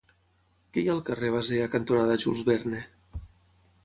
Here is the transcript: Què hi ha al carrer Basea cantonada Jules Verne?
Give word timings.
Què 0.77 0.83
hi 0.83 0.87
ha 0.89 0.93
al 0.93 1.01
carrer 1.09 1.29
Basea 1.35 1.67
cantonada 1.75 2.15
Jules 2.23 2.41
Verne? 2.47 2.81